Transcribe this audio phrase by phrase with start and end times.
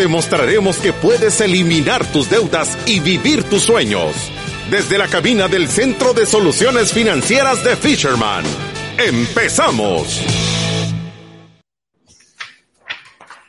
[0.00, 4.32] Te mostraremos que puedes eliminar tus deudas y vivir tus sueños.
[4.70, 8.42] Desde la cabina del Centro de Soluciones Financieras de Fisherman.
[8.96, 10.22] ¡Empezamos!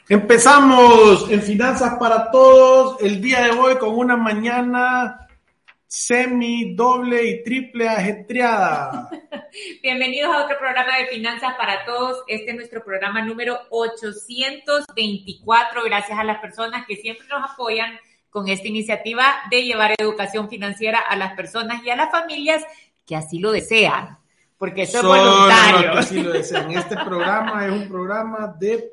[0.10, 5.30] Empezamos en Finanzas para Todos el día de hoy con una mañana
[5.92, 9.10] semi, doble y triple ajetreada.
[9.84, 12.24] Bienvenidos a otro programa de Finanzas para Todos.
[12.28, 15.84] Este es nuestro programa número 824.
[15.84, 21.00] Gracias a las personas que siempre nos apoyan con esta iniciativa de llevar educación financiera
[21.00, 22.64] a las personas y a las familias
[23.06, 24.18] que así lo desean
[24.58, 25.92] porque eso es voluntario.
[25.94, 26.72] Así lo desean.
[26.72, 28.90] Este programa es un programa de,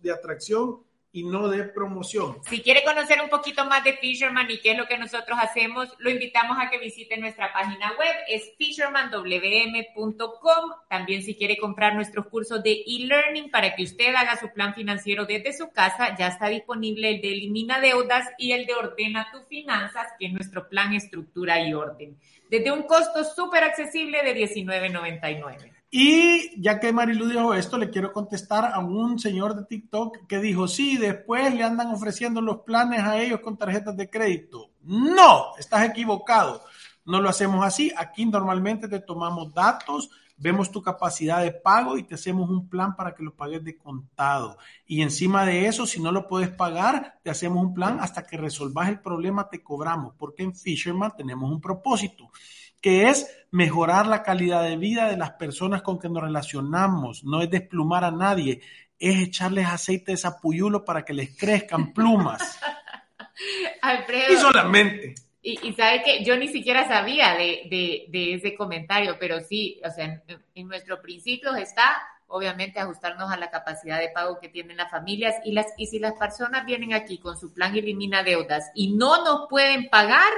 [0.00, 0.80] de atracción
[1.12, 2.38] y no de promoción.
[2.48, 5.94] Si quiere conocer un poquito más de Fisherman y qué es lo que nosotros hacemos,
[5.98, 10.70] lo invitamos a que visite nuestra página web, es fishermanwm.com.
[10.88, 15.26] También si quiere comprar nuestros cursos de e-learning para que usted haga su plan financiero
[15.26, 19.44] desde su casa, ya está disponible el de Elimina Deudas y el de Ordena tus
[19.46, 22.16] Finanzas, que es nuestro plan Estructura y Orden
[22.52, 25.81] desde un costo súper accesible de $19.99.
[25.94, 30.38] Y ya que Marilu dijo esto, le quiero contestar a un señor de TikTok que
[30.38, 34.70] dijo, sí, después le andan ofreciendo los planes a ellos con tarjetas de crédito.
[34.84, 36.64] No, estás equivocado.
[37.04, 37.92] No lo hacemos así.
[37.94, 42.96] Aquí normalmente te tomamos datos, vemos tu capacidad de pago y te hacemos un plan
[42.96, 44.56] para que lo pagues de contado.
[44.86, 48.38] Y encima de eso, si no lo puedes pagar, te hacemos un plan hasta que
[48.38, 52.30] resolvas el problema, te cobramos, porque en Fisherman tenemos un propósito
[52.82, 57.40] que es mejorar la calidad de vida de las personas con que nos relacionamos, no
[57.40, 58.60] es desplumar a nadie,
[58.98, 62.58] es echarles aceite de sapuyulo para que les crezcan plumas.
[63.82, 64.32] Alfredo.
[64.32, 65.14] Y solamente.
[65.42, 70.22] Y, y sabe que yo ni siquiera sabía de, ese comentario, pero sí, o sea,
[70.54, 75.34] en, nuestro principio está obviamente ajustarnos a la capacidad de pago que tienen las familias
[75.44, 79.22] y las y si las personas vienen aquí con su plan elimina deudas y no
[79.24, 80.32] nos pueden pagar,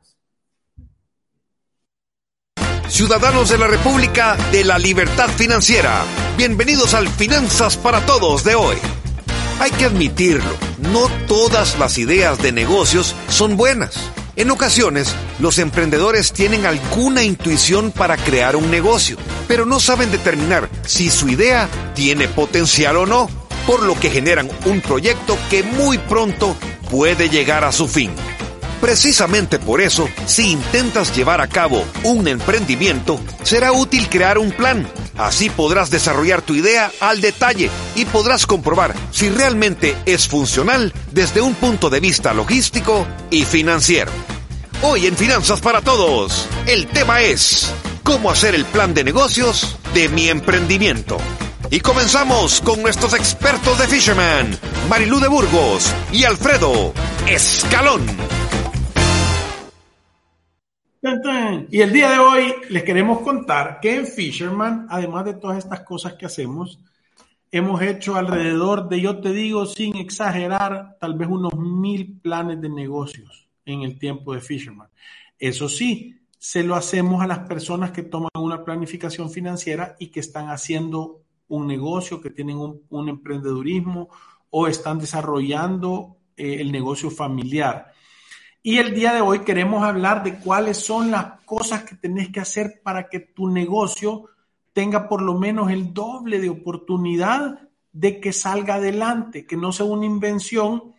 [2.88, 6.04] Ciudadanos de la República de la Libertad Financiera,
[6.38, 8.76] bienvenidos al Finanzas para Todos de hoy.
[9.60, 14.10] Hay que admitirlo, no todas las ideas de negocios son buenas.
[14.36, 20.70] En ocasiones, los emprendedores tienen alguna intuición para crear un negocio, pero no saben determinar
[20.86, 23.28] si su idea tiene potencial o no,
[23.66, 26.56] por lo que generan un proyecto que muy pronto
[26.90, 28.12] puede llegar a su fin.
[28.80, 34.88] Precisamente por eso, si intentas llevar a cabo un emprendimiento, será útil crear un plan.
[35.16, 41.40] Así podrás desarrollar tu idea al detalle y podrás comprobar si realmente es funcional desde
[41.40, 44.12] un punto de vista logístico y financiero.
[44.82, 47.72] Hoy en Finanzas para Todos, el tema es
[48.04, 51.18] cómo hacer el plan de negocios de mi emprendimiento.
[51.68, 54.56] Y comenzamos con nuestros expertos de Fisherman,
[54.88, 56.94] Marilú de Burgos y Alfredo
[57.26, 58.27] Escalón.
[61.70, 65.80] Y el día de hoy les queremos contar que en Fisherman, además de todas estas
[65.80, 66.78] cosas que hacemos,
[67.50, 72.68] hemos hecho alrededor de, yo te digo, sin exagerar, tal vez unos mil planes de
[72.68, 74.88] negocios en el tiempo de Fisherman.
[75.38, 80.20] Eso sí, se lo hacemos a las personas que toman una planificación financiera y que
[80.20, 84.08] están haciendo un negocio, que tienen un, emprendedurismo
[84.50, 87.92] o están desarrollando eh, el negocio familiar.
[88.62, 92.40] Y el día de hoy queremos hablar de cuáles son las cosas que tenés que
[92.40, 94.26] hacer para que tu negocio
[94.72, 99.86] tenga por lo menos el doble de oportunidad de que salga adelante, que no sea
[99.86, 100.94] una invención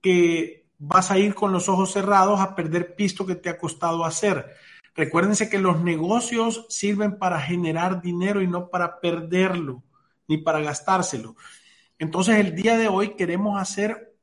[0.00, 4.04] que vas a ir con los ojos cerrados a perder pisto que te ha costado
[4.04, 4.54] hacer.
[4.94, 9.82] Recuérdense que los negocios sirven para generar dinero y no para perderlo,
[10.28, 11.36] ni para gastárselo.
[11.98, 14.13] Entonces, el día de hoy queremos hacer,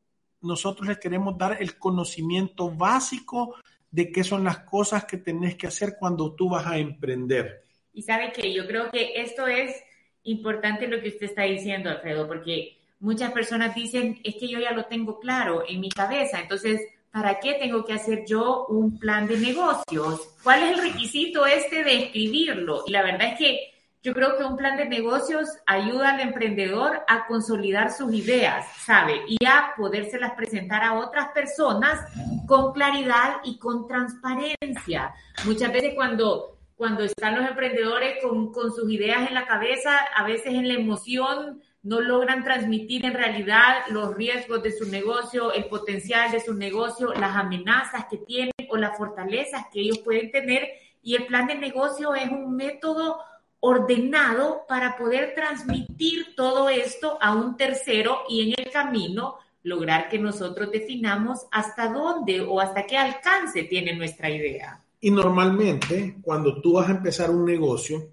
[0.41, 3.55] nosotros les queremos dar el conocimiento básico
[3.89, 7.63] de qué son las cosas que tenés que hacer cuando tú vas a emprender.
[7.93, 9.75] Y sabe que yo creo que esto es
[10.23, 14.71] importante lo que usted está diciendo, Alfredo, porque muchas personas dicen, es que yo ya
[14.71, 19.27] lo tengo claro en mi cabeza, entonces, ¿para qué tengo que hacer yo un plan
[19.27, 20.35] de negocios?
[20.43, 22.83] ¿Cuál es el requisito este de escribirlo?
[22.87, 23.70] Y la verdad es que
[24.03, 29.21] yo creo que un plan de negocios ayuda al emprendedor a consolidar sus ideas, ¿sabe?
[29.27, 31.99] Y a podérselas presentar a otras personas
[32.47, 35.13] con claridad y con transparencia.
[35.45, 40.23] Muchas veces cuando, cuando están los emprendedores con, con sus ideas en la cabeza, a
[40.23, 45.65] veces en la emoción no logran transmitir en realidad los riesgos de su negocio, el
[45.65, 50.67] potencial de su negocio, las amenazas que tienen o las fortalezas que ellos pueden tener.
[51.03, 53.19] Y el plan de negocio es un método
[53.61, 60.17] ordenado para poder transmitir todo esto a un tercero y en el camino lograr que
[60.17, 64.81] nosotros definamos hasta dónde o hasta qué alcance tiene nuestra idea.
[64.99, 68.09] Y normalmente, cuando tú vas a empezar un negocio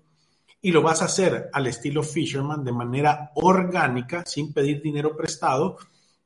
[0.60, 5.78] y lo vas a hacer al estilo Fisherman de manera orgánica, sin pedir dinero prestado,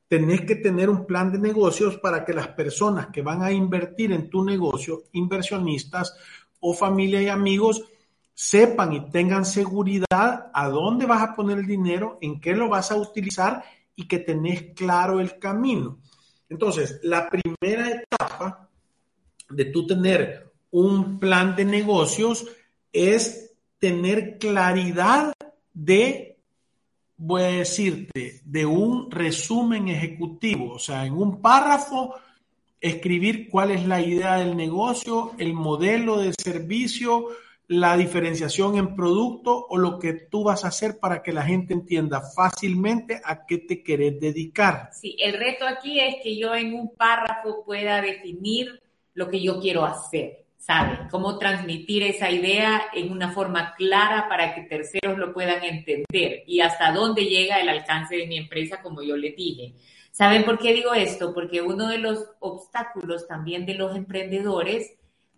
[0.09, 4.11] tenés que tener un plan de negocios para que las personas que van a invertir
[4.11, 6.15] en tu negocio, inversionistas
[6.59, 7.83] o familia y amigos,
[8.33, 12.91] sepan y tengan seguridad a dónde vas a poner el dinero, en qué lo vas
[12.91, 13.63] a utilizar
[13.95, 15.99] y que tenés claro el camino.
[16.49, 18.69] Entonces, la primera etapa
[19.49, 22.45] de tú tener un plan de negocios
[22.91, 25.33] es tener claridad
[25.73, 26.37] de,
[27.17, 32.15] voy a decirte, de un resumen ejecutivo, o sea, en un párrafo,
[32.79, 37.27] escribir cuál es la idea del negocio, el modelo de servicio,
[37.67, 41.73] la diferenciación en producto o lo que tú vas a hacer para que la gente
[41.73, 44.89] entienda fácilmente a qué te querés dedicar.
[44.91, 48.81] Sí, el reto aquí es que yo en un párrafo pueda definir
[49.13, 51.07] lo que yo quiero hacer, ¿sabe?
[51.09, 56.59] Cómo transmitir esa idea en una forma clara para que terceros lo puedan entender y
[56.59, 59.75] hasta dónde llega el alcance de mi empresa, como yo le dije.
[60.11, 61.33] ¿Saben por qué digo esto?
[61.33, 64.93] Porque uno de los obstáculos también de los emprendedores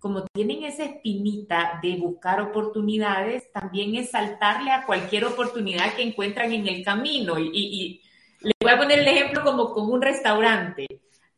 [0.06, 6.52] como tienen esa espinita de buscar oportunidades, también es saltarle a cualquier oportunidad que encuentran
[6.52, 7.40] en el camino.
[7.40, 8.02] Y, y,
[8.42, 10.86] les voy a poner el ejemplo como con un restaurante.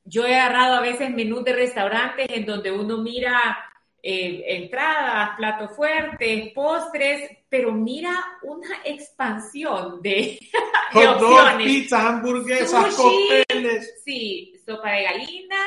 [0.03, 3.57] Yo he agarrado a veces menús de restaurantes en donde uno mira
[4.03, 10.37] eh, entradas, platos fuertes, postres, pero mira una expansión de,
[10.93, 11.65] de opciones.
[11.65, 14.01] pizza, hamburguesas, cócteles.
[14.03, 15.57] Sí, sopa de gallina,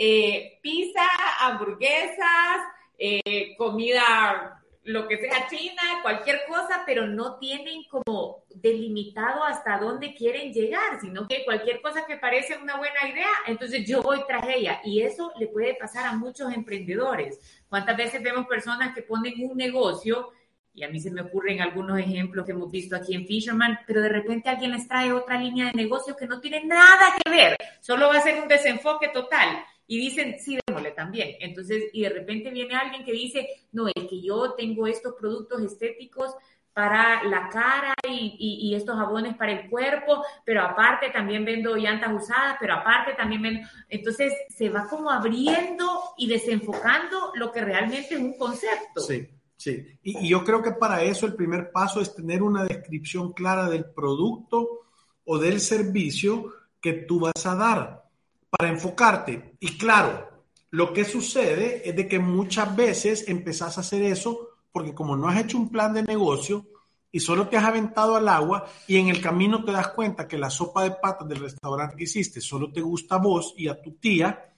[0.00, 1.02] eh, pizza,
[1.40, 2.60] hamburguesas,
[2.96, 10.14] eh, comida, lo que sea china, cualquier cosa, pero no tienen como delimitado hasta dónde
[10.14, 14.46] quieren llegar, sino que cualquier cosa que parece una buena idea, entonces yo voy tras
[14.48, 14.80] ella.
[14.84, 17.64] Y eso le puede pasar a muchos emprendedores.
[17.68, 20.30] ¿Cuántas veces vemos personas que ponen un negocio?
[20.74, 24.00] Y a mí se me ocurren algunos ejemplos que hemos visto aquí en Fisherman, pero
[24.00, 27.56] de repente alguien les trae otra línea de negocio que no tiene nada que ver,
[27.80, 31.36] solo va a ser un desenfoque total y dicen, sí, démosle también.
[31.40, 35.62] Entonces, y de repente viene alguien que dice, no, es que yo tengo estos productos
[35.62, 36.34] estéticos
[36.74, 42.12] para la cara y, y, estos jabones para el cuerpo, pero aparte también vendo llantas
[42.14, 43.68] usadas, pero aparte también vendo...
[43.88, 45.84] Entonces se va como abriendo
[46.18, 49.00] y desenfocando lo que realmente es un concepto.
[49.00, 49.98] Sí, sí.
[50.04, 53.68] Y, y yo creo que para eso el primer paso es tener una descripción clara
[53.68, 54.82] del producto
[55.24, 58.07] o del servicio que tú vas a dar
[58.50, 59.56] para enfocarte.
[59.60, 60.28] Y claro,
[60.70, 65.28] lo que sucede es de que muchas veces empezás a hacer eso porque como no
[65.28, 66.66] has hecho un plan de negocio
[67.10, 70.36] y solo te has aventado al agua y en el camino te das cuenta que
[70.36, 73.80] la sopa de patas del restaurante que hiciste solo te gusta a vos y a
[73.80, 74.52] tu tía,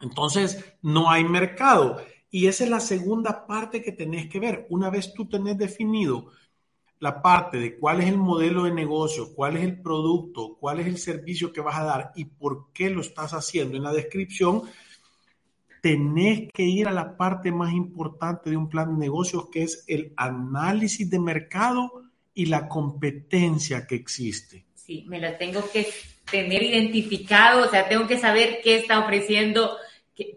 [0.00, 2.00] entonces no hay mercado.
[2.30, 4.66] Y esa es la segunda parte que tenés que ver.
[4.70, 6.26] Una vez tú tenés definido
[6.98, 10.86] la parte de cuál es el modelo de negocio, cuál es el producto, cuál es
[10.86, 14.62] el servicio que vas a dar y por qué lo estás haciendo en la descripción,
[15.82, 19.84] tenés que ir a la parte más importante de un plan de negocios, que es
[19.86, 24.64] el análisis de mercado y la competencia que existe.
[24.74, 25.86] Sí, me lo tengo que
[26.30, 29.76] tener identificado, o sea, tengo que saber qué está ofreciendo,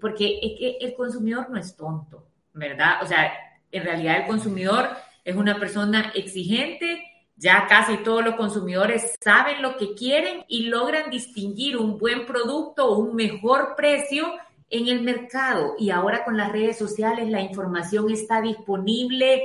[0.02, 3.02] porque es que el consumidor no es tonto, ¿verdad?
[3.02, 3.32] O sea,
[3.72, 4.90] en realidad el consumidor
[5.24, 7.04] es una persona exigente,
[7.42, 12.86] Ya casi todos los consumidores saben lo que quieren y logran distinguir un buen producto
[12.86, 14.28] o un mejor precio
[14.70, 15.76] en el mercado.
[15.80, 19.44] Y ahora con las redes sociales la información está disponible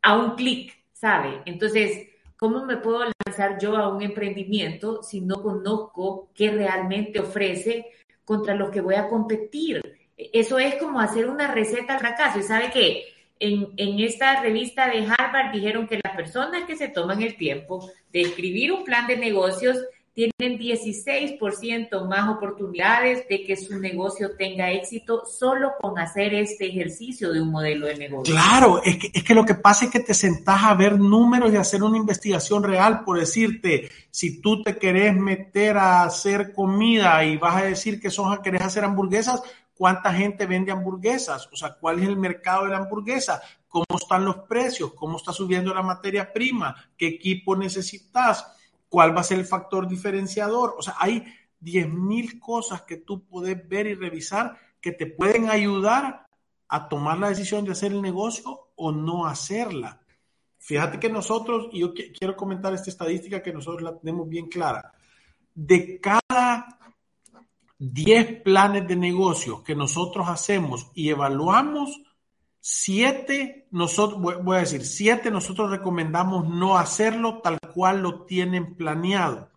[0.00, 1.42] a un clic, ¿sabe?
[1.44, 7.86] Entonces, ¿cómo me puedo lanzar yo a un emprendimiento si no conozco qué realmente ofrece
[8.24, 9.82] contra los que voy a competir?
[10.16, 12.38] Eso es como hacer una receta al fracaso.
[12.38, 13.04] ¿Y sabe qué?
[13.40, 17.90] En, en, esta revista de Harvard dijeron que las personas que se toman el tiempo
[18.12, 19.78] de escribir un plan de negocios
[20.18, 27.32] tienen 16% más oportunidades de que su negocio tenga éxito solo con hacer este ejercicio
[27.32, 28.34] de un modelo de negocio.
[28.34, 31.52] Claro, es que, es que lo que pasa es que te sentás a ver números
[31.52, 37.24] y hacer una investigación real, por decirte, si tú te querés meter a hacer comida
[37.24, 39.40] y vas a decir que son, querés hacer hamburguesas,
[39.78, 41.48] ¿cuánta gente vende hamburguesas?
[41.52, 43.40] O sea, ¿cuál es el mercado de la hamburguesa?
[43.68, 44.92] ¿Cómo están los precios?
[44.94, 46.74] ¿Cómo está subiendo la materia prima?
[46.96, 48.46] ¿Qué equipo necesitas?
[48.88, 50.74] ¿Cuál va a ser el factor diferenciador?
[50.76, 51.24] O sea, hay
[51.62, 56.26] 10.000 cosas que tú puedes ver y revisar que te pueden ayudar
[56.68, 60.00] a tomar la decisión de hacer el negocio o no hacerla.
[60.58, 64.92] Fíjate que nosotros, y yo quiero comentar esta estadística que nosotros la tenemos bien clara,
[65.54, 66.77] de cada
[67.78, 72.00] 10 planes de negocio que nosotros hacemos y evaluamos,
[72.60, 79.50] Siete, nosotros, voy a decir, siete nosotros recomendamos no hacerlo tal cual lo tienen planeado.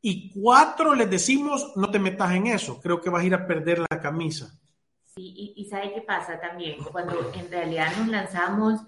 [0.00, 3.46] Y cuatro les decimos, no te metas en eso, creo que vas a ir a
[3.46, 4.56] perder la camisa.
[5.16, 6.78] Sí, y, ¿sabe qué pasa también?
[6.92, 8.82] Cuando en realidad nos lanzamos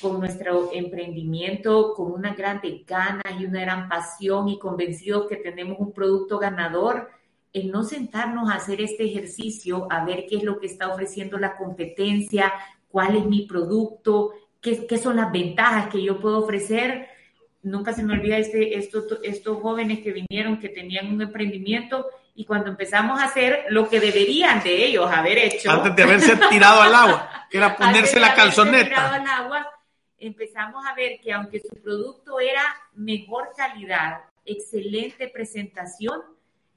[0.00, 5.78] con nuestro emprendimiento, con una grande gana y una gran pasión y convencidos que tenemos
[5.80, 7.10] un producto ganador,
[7.54, 11.38] en no sentarnos a hacer este ejercicio, a ver qué es lo que está ofreciendo
[11.38, 12.52] la competencia,
[12.88, 17.08] cuál es mi producto, qué, qué son las ventajas que yo puedo ofrecer.
[17.62, 22.44] Nunca se me olvida este, estos, estos jóvenes que vinieron, que tenían un emprendimiento y
[22.44, 25.70] cuando empezamos a hacer lo que deberían de ellos haber hecho.
[25.70, 28.88] Antes de haberse tirado al agua, que era ponerse la calzoneta.
[28.88, 29.66] Tirado al agua,
[30.18, 36.33] empezamos a ver que aunque su producto era mejor calidad, excelente presentación,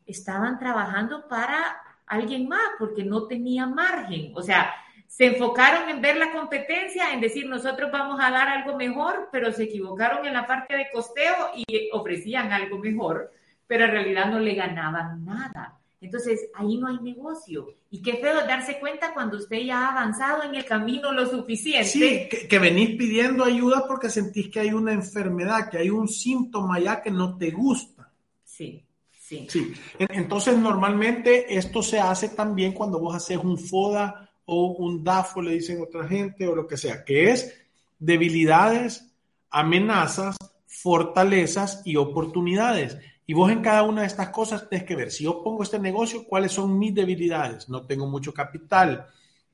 [0.07, 4.31] estaban trabajando para alguien más porque no tenía margen.
[4.35, 4.73] O sea,
[5.07, 9.51] se enfocaron en ver la competencia, en decir nosotros vamos a dar algo mejor, pero
[9.51, 13.31] se equivocaron en la parte de costeo y ofrecían algo mejor,
[13.65, 15.79] pero en realidad no le ganaban nada.
[15.99, 17.73] Entonces, ahí no hay negocio.
[17.89, 21.89] Y qué feo darse cuenta cuando usted ya ha avanzado en el camino lo suficiente.
[21.89, 26.07] Sí, que, que, venís pidiendo ayuda porque sentís que hay una enfermedad, que hay un
[26.07, 28.11] síntoma ya que no te gusta.
[28.43, 28.86] Sí,
[29.27, 29.73] sí.
[29.99, 35.51] Entonces, normalmente esto se hace también cuando vos haces un FODA o un DAFO, le
[35.51, 37.53] dicen otra gente, o lo que sea, que es
[37.99, 39.13] debilidades,
[39.49, 42.97] amenazas, fortalezas y oportunidades.
[43.25, 45.79] Y vos en cada una de estas cosas tenés que ver, si yo pongo este
[45.79, 47.67] negocio, cuáles son mis debilidades.
[47.67, 49.07] No tengo mucho capital,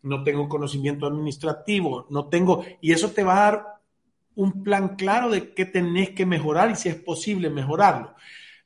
[0.03, 3.65] no tengo conocimiento administrativo, no tengo, y eso te va a dar
[4.35, 8.13] un plan claro de qué tenés que mejorar y si es posible mejorarlo.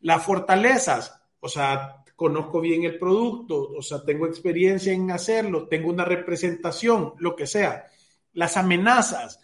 [0.01, 5.89] Las fortalezas, o sea, conozco bien el producto, o sea, tengo experiencia en hacerlo, tengo
[5.89, 7.85] una representación, lo que sea.
[8.33, 9.39] Las amenazas,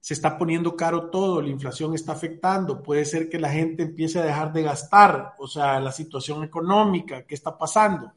[0.00, 4.18] se está poniendo caro todo, la inflación está afectando, puede ser que la gente empiece
[4.18, 8.12] a dejar de gastar, o sea, la situación económica, ¿qué está pasando?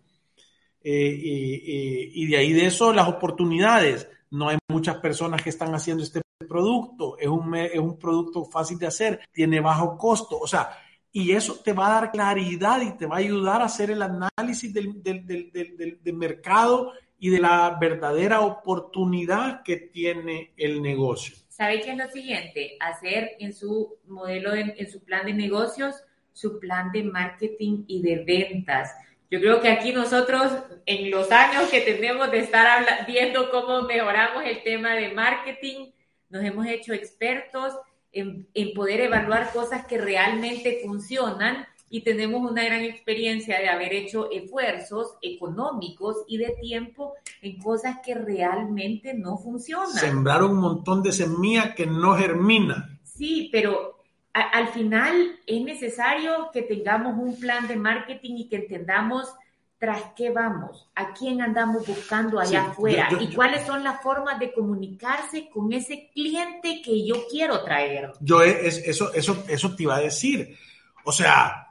[0.83, 4.09] Eh, eh, y de ahí de eso las oportunidades.
[4.31, 8.77] No hay muchas personas que están haciendo este producto, es un, es un producto fácil
[8.77, 10.69] de hacer, tiene bajo costo, o sea,
[11.11, 14.01] y eso te va a dar claridad y te va a ayudar a hacer el
[14.01, 21.35] análisis del, del, del, del, mercado y de la verdadera oportunidad que tiene el negocio.
[21.47, 22.77] ¿Sabe qué es lo siguiente?
[22.79, 25.95] Hacer en su modelo, en, en su plan de negocios,
[26.33, 28.93] su plan de marketing y de ventas.
[29.31, 30.53] Yo creo que aquí nosotros,
[30.85, 35.91] en los años que tenemos de estar viendo cómo mejoramos el tema de marketing,
[36.29, 37.73] nos hemos hecho expertos
[38.19, 43.93] en, en, poder evaluar cosas que realmente funcionan y tenemos una gran experiencia de haber
[43.93, 49.93] hecho esfuerzos económicos y de tiempo en cosas que realmente no funcionan.
[49.93, 52.99] Sembrar un montón de semilla que no germina.
[53.03, 58.57] Sí, pero a, al final es necesario que tengamos un plan de marketing y que
[58.57, 59.33] entendamos
[59.79, 63.83] tras qué vamos, a quién andamos buscando allá sí, afuera yo, yo, y cuáles son
[63.83, 68.11] las formas de comunicarse con ese cliente que yo quiero traer.
[68.19, 70.57] Yo es, eso, eso, eso te iba a decir.
[71.03, 71.67] O sea,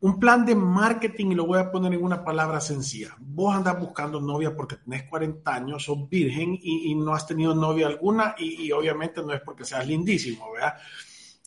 [0.00, 3.14] un plan de marketing, y lo voy a poner en una palabra sencilla.
[3.18, 7.54] Vos andás buscando novia porque tenés 40 años, sos virgen y, y no has tenido
[7.54, 10.74] novia alguna y, y, obviamente no es porque seas lindísimo, ¿verdad?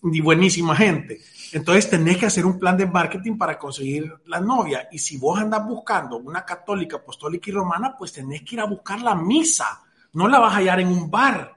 [0.04, 1.22] Ni buenísima gente.
[1.54, 4.88] Entonces tenés que hacer un plan de marketing para conseguir la novia.
[4.92, 8.66] Y si vos andás buscando una católica, apostólica y romana, pues tenés que ir a
[8.66, 9.84] buscar la misa.
[10.14, 11.56] No la vas a hallar en un bar.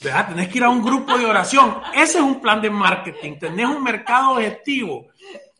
[0.00, 0.28] ¿verdad?
[0.28, 1.78] Tenés que ir a un grupo de oración.
[1.94, 3.38] Ese es un plan de marketing.
[3.38, 5.08] Tenés un mercado objetivo.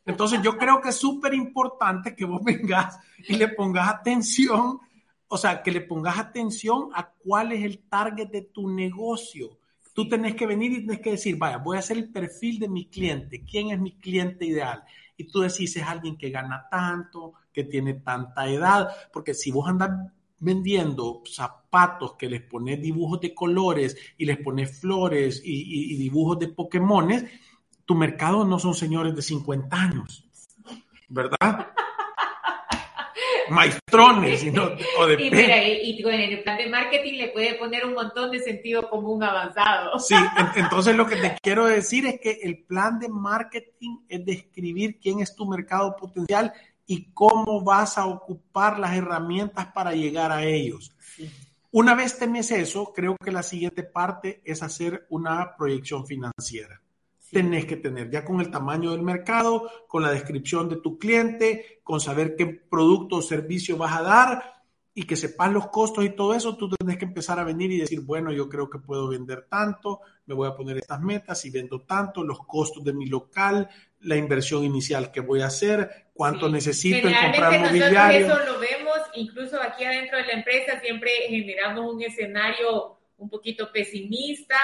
[0.06, 4.80] Entonces yo creo que es súper importante que vos vengas y le pongas atención,
[5.26, 9.58] o sea, que le pongas atención a cuál es el target de tu negocio.
[9.98, 12.68] Tú tenés que venir y tenés que decir, vaya, voy a hacer el perfil de
[12.68, 13.44] mi cliente.
[13.44, 14.84] ¿Quién es mi cliente ideal?
[15.16, 19.68] Y tú decís, es alguien que gana tanto, que tiene tanta edad, porque si vos
[19.68, 19.90] andas
[20.38, 26.38] vendiendo zapatos que les pones dibujos de colores y les pones flores y, y dibujos
[26.38, 27.24] de Pokémones,
[27.84, 30.28] tu mercado no son señores de 50 años,
[31.08, 31.72] ¿verdad?
[33.50, 37.84] Maestrones, sino, o de y, mira, y, con el plan de marketing le puede poner
[37.84, 39.98] un montón de sentido común avanzado.
[39.98, 40.14] Sí,
[40.56, 45.20] entonces lo que te quiero decir es que el plan de marketing es describir quién
[45.20, 46.52] es tu mercado potencial
[46.86, 50.94] y cómo vas a ocupar las herramientas para llegar a ellos.
[51.70, 56.80] Una vez tenés eso, creo que la siguiente parte es hacer una proyección financiera
[57.30, 61.80] tenés que tener, ya con el tamaño del mercado, con la descripción de tu cliente,
[61.82, 64.58] con saber qué producto o servicio vas a dar
[64.94, 67.78] y que sepas los costos y todo eso, tú tenés que empezar a venir y
[67.78, 71.50] decir, bueno, yo creo que puedo vender tanto, me voy a poner estas metas y
[71.50, 73.68] vendo tanto, los costos de mi local,
[74.00, 78.26] la inversión inicial que voy a hacer, cuánto necesito en comprar mobiliario.
[78.26, 83.70] Eso lo vemos incluso aquí adentro de la empresa, siempre generamos un escenario un poquito
[83.70, 84.56] pesimista,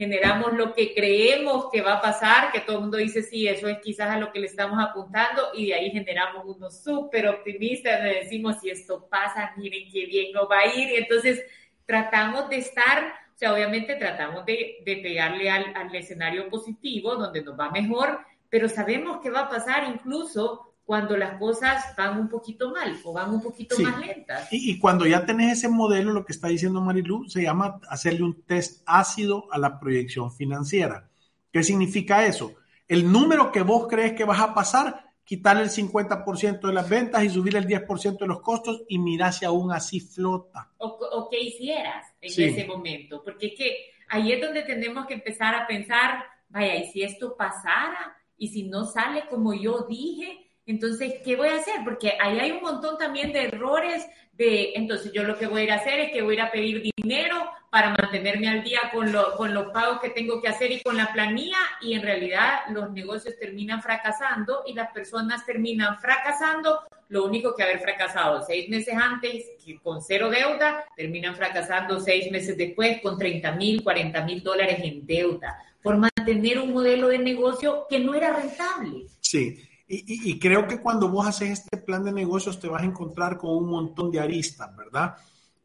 [0.00, 3.68] generamos lo que creemos que va a pasar, que todo el mundo dice, sí, eso
[3.68, 7.96] es quizás a lo que le estamos apuntando, y de ahí generamos uno súper optimista,
[7.96, 11.44] donde decimos, si esto pasa, miren qué bien nos va a ir, entonces
[11.84, 17.42] tratamos de estar, o sea, obviamente tratamos de, de pegarle al, al escenario positivo, donde
[17.42, 22.28] nos va mejor, pero sabemos que va a pasar incluso cuando las cosas van un
[22.28, 24.48] poquito mal o van un poquito más lentas.
[24.50, 28.42] Y, cuando ya tenés ese modelo, lo que está diciendo Marilu, se llama hacerle un
[28.42, 31.08] test ácido a la proyección financiera.
[31.52, 32.56] ¿Qué significa eso?
[32.88, 37.22] El número que vos crees que vas a pasar, quitarle el 50% de las ventas
[37.22, 40.72] y subir el 10% de los costos y mirar si aún así flota.
[40.78, 43.76] O, qué hicieras en ese momento, porque es que
[44.08, 48.16] ahí es donde tenemos que empezar a pensar, vaya, ¿y si esto pasara?
[48.36, 50.49] ¿Y si no sale como yo dije?
[50.70, 51.80] Entonces, ¿qué voy a hacer?
[51.82, 55.64] Porque ahí hay un montón también de errores de, entonces yo lo que voy a
[55.64, 58.78] ir a hacer es que voy a ir a pedir dinero para mantenerme al día
[58.92, 62.02] con, lo, con los pagos que tengo que hacer y con la planilla y en
[62.02, 66.82] realidad los negocios terminan fracasando y las personas terminan fracasando.
[67.08, 69.46] Lo único que haber fracasado seis meses antes
[69.82, 75.04] con cero deuda, terminan fracasando seis meses después con 30 mil, 40 mil dólares en
[75.04, 79.06] deuda por mantener un modelo de negocio que no era rentable.
[79.20, 79.58] Sí,
[79.92, 83.56] y, creo que cuando vos haces este plan de negocios te vas a encontrar con
[83.56, 85.16] un montón de aristas, ¿verdad?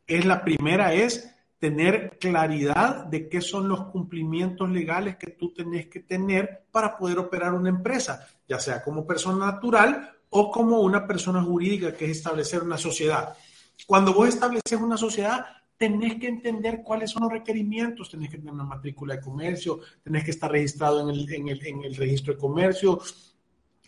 [0.08, 5.88] Es la primera es tener claridad de qué son los cumplimientos legales que tú tenés
[5.88, 11.06] que tener para poder operar una empresa, ya sea como persona natural o como una
[11.06, 13.38] persona jurídica, que es establecer una sociedad.
[13.86, 15.46] Cuando vos estableces una sociedad,
[15.78, 20.24] tenés que entender cuáles son los requerimientos, tenés que tener una matrícula de comercio, tenés
[20.24, 23.00] que estar registrado en el, en el, en el registro de comercio,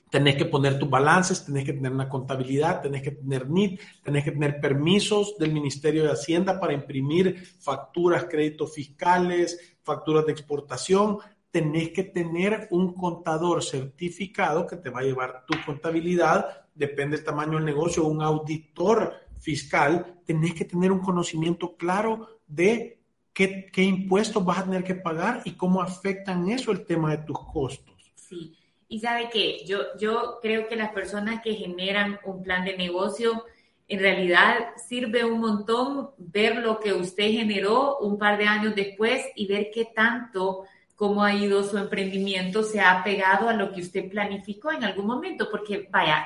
[0.10, 4.24] tenés que poner tus balances, tenés que tener una contabilidad, tenés que tener NIT, tenés
[4.24, 11.18] que tener permisos del Ministerio de Hacienda para imprimir facturas, créditos fiscales, facturas de exportación.
[11.52, 17.26] Tenés que tener un contador certificado que te va a llevar tu contabilidad, depende del
[17.26, 20.22] tamaño del negocio, un auditor fiscal.
[20.26, 23.02] Tenés que tener un conocimiento claro de
[23.34, 27.24] qué, qué impuestos vas a tener que pagar y cómo afectan eso el tema de
[27.24, 28.14] tus costos.
[28.16, 28.57] Sí.
[28.88, 33.44] Y sabe que yo, yo creo que las personas que generan un plan de negocio,
[33.88, 39.26] en realidad sirve un montón ver lo que usted generó un par de años después
[39.36, 40.64] y ver qué tanto,
[40.96, 45.06] cómo ha ido su emprendimiento, se ha pegado a lo que usted planificó en algún
[45.06, 45.50] momento.
[45.52, 46.26] Porque, vaya,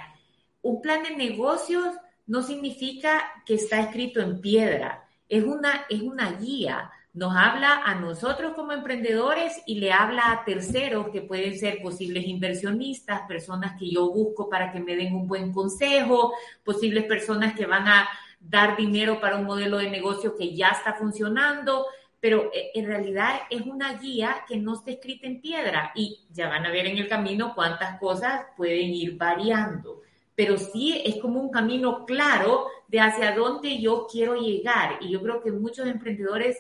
[0.61, 1.95] un plan de negocios
[2.27, 7.95] no significa que está escrito en piedra, es una, es una guía nos habla a
[7.95, 13.89] nosotros como emprendedores y le habla a terceros que pueden ser posibles inversionistas, personas que
[13.89, 18.07] yo busco para que me den un buen consejo, posibles personas que van a
[18.39, 21.85] dar dinero para un modelo de negocio que ya está funcionando,
[22.21, 26.47] pero eh, en realidad es una guía que no está escrita en piedra y ya
[26.47, 30.01] van a ver en el camino cuántas cosas pueden ir variando.
[30.33, 34.97] Pero sí es como un camino claro de hacia dónde yo quiero llegar.
[35.01, 36.57] Y yo creo que muchos emprendedores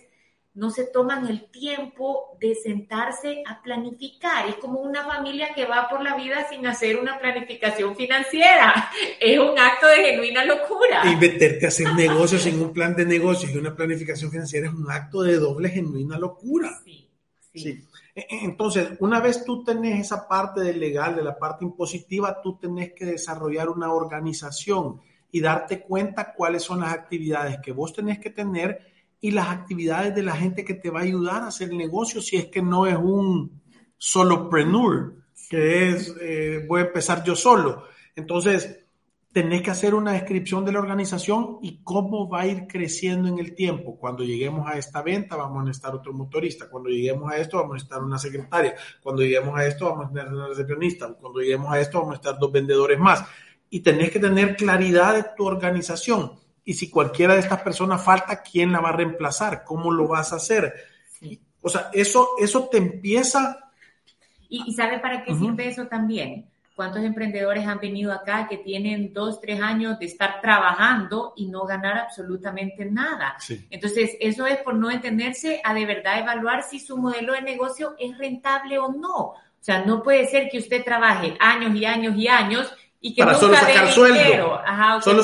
[0.53, 4.49] no se toman el tiempo de sentarse a planificar.
[4.49, 8.89] Es como una familia que va por la vida sin hacer una planificación financiera.
[9.19, 11.03] Es un acto de genuina locura.
[11.09, 14.73] Y meterte a hacer negocios sin un plan de negocios y una planificación financiera es
[14.73, 16.81] un acto de doble genuina locura.
[16.83, 17.07] Sí,
[17.53, 17.87] sí.
[18.13, 22.41] E, e, entonces, una vez tú tenés esa parte del legal, de la parte impositiva,
[22.41, 24.99] tú tenés que desarrollar una organización
[25.31, 28.90] y darte cuenta cuáles son las actividades que vos tenés que tener
[29.21, 32.21] y las actividades de la gente que te va a ayudar a hacer el negocio
[32.21, 33.61] si es que no es un
[33.95, 35.13] solopreneur,
[35.47, 37.83] que es eh, voy a empezar yo solo.
[38.15, 38.79] Entonces,
[39.31, 43.37] tenés que hacer una descripción de la organización y cómo va a ir creciendo en
[43.37, 43.95] el tiempo.
[43.95, 46.67] Cuando lleguemos a esta venta, vamos a necesitar otro motorista.
[46.67, 48.75] Cuando lleguemos a esto, vamos a necesitar una secretaria.
[49.01, 51.13] Cuando lleguemos a esto, vamos a necesitar una recepcionista.
[51.13, 53.23] Cuando lleguemos a esto, vamos a necesitar dos vendedores más.
[53.69, 58.41] Y tenés que tener claridad de tu organización y si cualquiera de estas personas falta,
[58.41, 59.63] ¿quién la va a reemplazar?
[59.63, 60.73] ¿Cómo lo vas a hacer?
[61.61, 63.57] O sea, eso, eso te empieza...
[64.49, 66.45] ¿Y, sabe para qué sirve eso también?
[66.75, 71.65] ¿Cuántos emprendedores han venido acá que tienen dos, tres años de estar trabajando y no
[71.65, 73.37] ganar absolutamente nada?
[73.69, 77.95] Entonces, eso es por no entenderse a de verdad evaluar si su modelo de negocio
[77.97, 79.17] es rentable o no.
[79.17, 83.23] O sea, no puede ser que usted trabaje años y años y años y que
[83.23, 84.59] para solo sacar sueldo.
[84.63, 85.23] Ajá, solo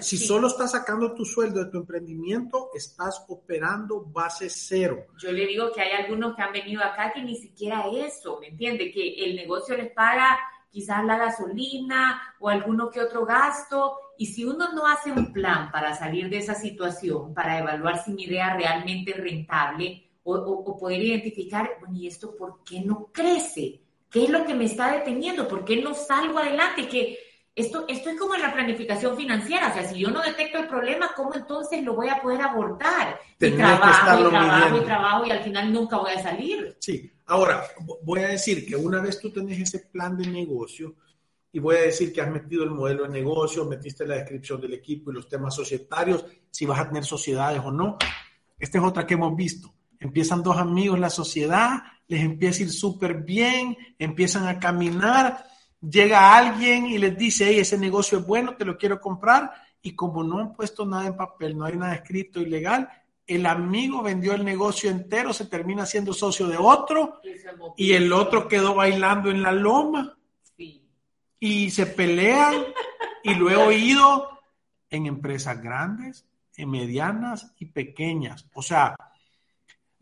[0.00, 5.06] si solo estás sacando tu sueldo de tu emprendimiento, estás operando base cero.
[5.18, 8.48] Yo le digo que hay algunos que han venido acá que ni siquiera eso, ¿me
[8.48, 8.92] entiende?
[8.92, 10.38] Que el negocio les paga
[10.70, 13.96] quizás la gasolina o alguno que otro gasto.
[14.16, 18.12] Y si uno no hace un plan para salir de esa situación, para evaluar si
[18.12, 23.10] mi idea realmente es rentable o, o poder identificar, bueno, ¿y esto por qué no
[23.12, 23.87] crece?
[24.10, 25.46] ¿Qué es lo que me está deteniendo?
[25.46, 26.88] ¿Por qué no salgo adelante?
[26.88, 27.18] Que
[27.54, 29.68] esto, esto es como en la planificación financiera.
[29.68, 33.18] O sea, si yo no detecto el problema, ¿cómo entonces lo voy a poder abordar?
[33.40, 36.76] Y trabajo, y trabajo, y trabajo, y al final nunca voy a salir.
[36.78, 37.10] Sí.
[37.26, 37.62] Ahora,
[38.02, 40.94] voy a decir que una vez tú tenés ese plan de negocio,
[41.50, 44.74] y voy a decir que has metido el modelo de negocio, metiste la descripción del
[44.74, 47.96] equipo y los temas societarios, si vas a tener sociedades o no.
[48.58, 49.74] Esta es otra que hemos visto.
[50.00, 55.44] Empiezan dos amigos la sociedad, les empieza a ir súper bien, empiezan a caminar,
[55.80, 59.94] llega alguien y les dice, hey, ese negocio es bueno, te lo quiero comprar, y
[59.94, 62.88] como no han puesto nada en papel, no hay nada escrito ilegal,
[63.26, 67.20] el amigo vendió el negocio entero, se termina siendo socio de otro,
[67.76, 70.16] y el otro quedó bailando en la loma,
[71.40, 72.54] y se pelean,
[73.22, 74.40] y lo he oído
[74.90, 78.46] en empresas grandes, en medianas y pequeñas.
[78.54, 78.96] O sea,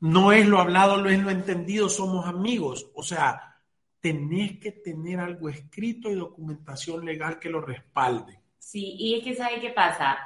[0.00, 2.90] no es lo hablado, no es lo entendido, somos amigos.
[2.94, 3.56] O sea,
[4.00, 8.40] tenés que tener algo escrito y documentación legal que lo respalde.
[8.59, 10.18] Sí, y es que ¿sabe qué pasa?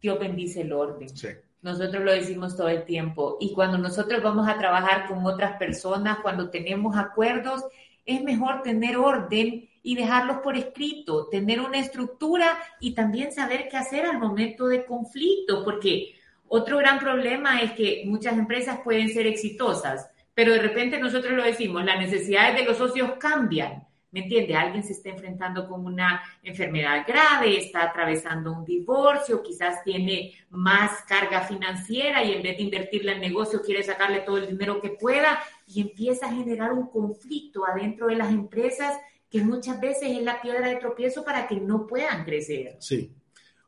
[0.00, 1.08] Dios bendice el orden.
[1.08, 1.28] Sí.
[1.62, 3.36] Nosotros lo decimos todo el tiempo.
[3.40, 7.64] Y cuando nosotros vamos a trabajar con otras personas, cuando tenemos acuerdos,
[8.06, 13.76] es mejor tener orden y dejarlos por escrito, tener una estructura y también saber qué
[13.76, 16.14] hacer al momento de conflicto, porque
[16.52, 21.44] otro gran problema es que muchas empresas pueden ser exitosas, pero de repente nosotros lo
[21.44, 23.86] decimos, las necesidades de los socios cambian.
[24.10, 24.56] ¿Me entiende?
[24.56, 31.02] Alguien se está enfrentando con una enfermedad grave, está atravesando un divorcio, quizás tiene más
[31.02, 34.90] carga financiera y en vez de invertirla en negocio quiere sacarle todo el dinero que
[34.90, 38.98] pueda y empieza a generar un conflicto adentro de las empresas
[39.30, 42.74] que muchas veces es la piedra de tropiezo para que no puedan crecer.
[42.80, 43.14] Sí,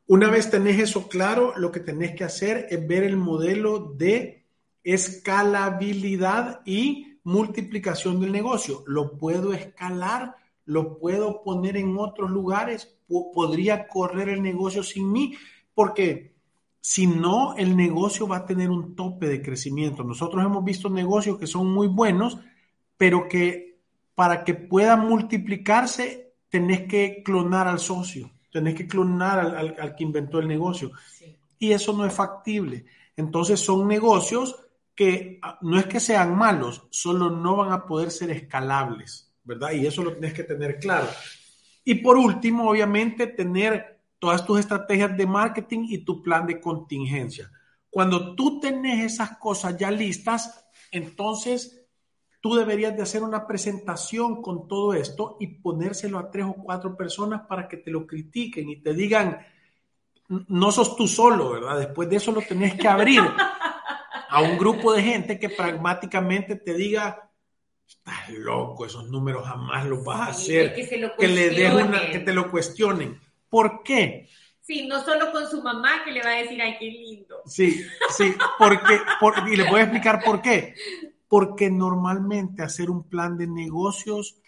[0.07, 4.43] una vez tenés eso claro, lo que tenés que hacer es ver el modelo de
[4.83, 8.83] escalabilidad y multiplicación del negocio.
[8.85, 10.35] Lo puedo escalar,
[10.65, 12.97] lo puedo poner en otros lugares,
[13.33, 15.35] podría correr el negocio sin mí,
[15.73, 16.33] porque
[16.81, 20.03] si no, el negocio va a tener un tope de crecimiento.
[20.03, 22.37] Nosotros hemos visto negocios que son muy buenos,
[22.97, 23.79] pero que
[24.15, 30.39] para que puedan multiplicarse, tenés que clonar al socio tenés que clonar al, que inventó
[30.39, 30.91] el negocio.
[31.57, 32.85] Y eso no es factible.
[33.17, 34.55] Entonces son negocios
[34.95, 39.71] que ah, no es que sean malos, solo no van a poder ser escalables, ¿verdad?
[39.71, 41.07] Y eso lo tienes que tener claro.
[41.83, 47.51] Y por último, obviamente, tener todas tus estrategias de marketing y tu plan de contingencia.
[47.89, 51.82] Cuando tú tenés esas cosas ya listas, entonces
[52.43, 56.97] tú deberías de hacer una presentación con todo esto y ponérselo a tres o cuatro
[56.97, 59.47] personas para que te lo critiquen y te digan,
[60.27, 61.79] no sos tú solo, ¿verdad?
[61.79, 63.21] Después de eso lo tenés que abrir
[64.29, 67.31] a un grupo de gente que pragmáticamente te diga,
[67.87, 70.75] estás loco, esos números jamás los vas a hacer,
[71.17, 73.21] que, le des una, que te lo cuestionen.
[73.47, 74.27] ¿Por qué?
[74.59, 77.41] Sí, no solo con su mamá que le va a decir, ay, qué lindo.
[77.45, 78.99] Sí, sí, porque,
[79.49, 80.75] y le voy a explicar por qué.
[81.33, 84.39] Porque normalmente hacer un plan de negocios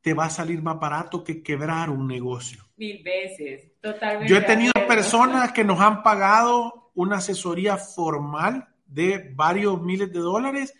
[0.00, 2.64] te va a salir más barato que quebrar un negocio.
[2.78, 4.32] Mil veces, totalmente.
[4.32, 10.20] Yo he tenido personas que nos han pagado una asesoría formal de varios miles de
[10.20, 10.72] dólares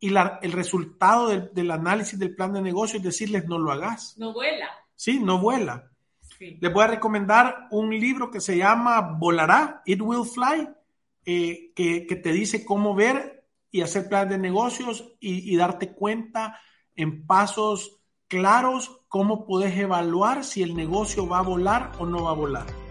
[0.00, 4.18] y el resultado del, del, análisis del plan de negocio es decirles no lo hagas.
[4.18, 4.68] No vuela.
[4.96, 5.92] Sí, no vuela.
[6.40, 10.68] Les voy a recomendar un libro que se llama Volará, It Will Fly,
[11.24, 13.37] eh, que, que, te dice cómo ver
[13.70, 16.58] y hacer planes de negocios y, y darte cuenta
[16.94, 22.30] en pasos claros cómo puedes evaluar si el negocio va a volar o no va
[22.30, 22.87] a volar.